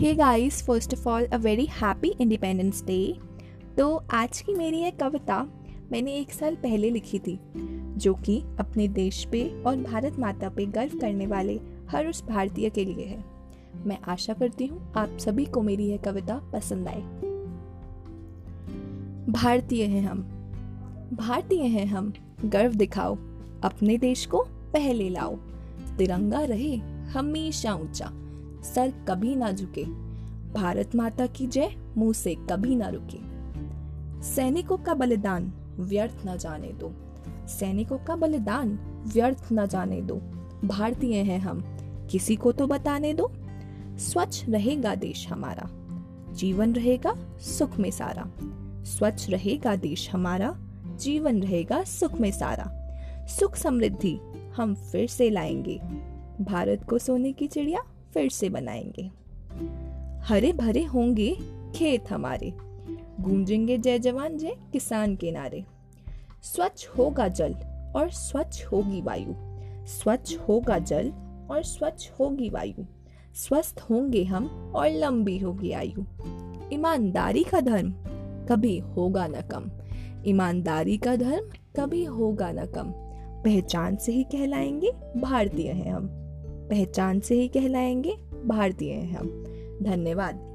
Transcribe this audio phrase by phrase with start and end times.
[0.00, 3.18] Hey guys first of all a very happy Independence Day
[3.78, 5.42] तो आज की मेरी एक कविता
[5.92, 7.38] मैंने एक साल पहले लिखी थी,
[7.96, 11.60] जो कि अपने देश पे और भारत माता पे गर्व करने वाले
[11.90, 13.24] हर उस भारतीय के लिए है।
[13.86, 17.02] मैं आशा करती हूँ आप सभी को मेरी यह कविता पसंद आए।
[19.32, 20.22] भारतीय हैं हम।
[21.12, 22.12] भारतीय हैं हम।
[22.44, 23.14] गर्व दिखाओ।
[23.64, 25.36] अपने देश को पहले लाओ।
[25.98, 26.76] तिरंगा रहे
[27.10, 28.12] हमेशा ऊँचा।
[28.62, 29.84] सर कभी ना झुके।
[30.52, 33.30] भारत माता की जय, मुँह से कभी ना रुके।
[34.22, 36.92] सैनिकों का बलिदान व्यर्थ न जाने दो।
[37.48, 40.14] सैनिकों का बलिदान व्यर्थ न जाने दो।
[40.64, 41.64] भारतीय हैं हम,
[42.10, 43.32] किसी को तो बताने दो।
[43.98, 45.70] स्वच्छ रहेगा देश हमारा,
[46.34, 48.30] जीवन रहेगा सुख में सारा।
[48.84, 50.58] स्वच्छ रहेगा देश हमारा,
[51.00, 52.76] जीवन रहेगा सुख में सारा।
[53.26, 54.20] सुख समृद्धि
[54.56, 55.80] हम फिर से लाएँगे।
[56.44, 57.82] भारत को सोने की चिड़िया
[58.14, 59.10] फिर से बनाएँगे।
[60.24, 61.38] हरे भरे होंगे
[61.74, 62.52] खेत हमारे।
[63.20, 65.64] गूंजेंगे जय जवान, जय किसान के नारे।
[66.42, 67.54] स्वच्छ होगा जल
[67.96, 69.34] और स्वच्छ होगी वायु।
[69.86, 71.12] स्वच्छ होगा जल
[71.50, 72.84] और स्वच्छ होगी वायु।
[73.34, 76.04] स्वस्थ होंगे हम और लंबी होगी आयु।
[76.72, 77.90] ईमानदारी का धर्म
[78.46, 79.70] कभी होगा न कम।
[80.26, 82.92] ईमानदारी का धर्म कभी होगा न कम।
[83.42, 86.29] पहचान से ही कहलाएँगे, भारतीय हैं हम।
[86.70, 89.44] पहचान से ही कहलाएँगे। भारतीय हैं हम।
[89.82, 90.50] धन्यवाद।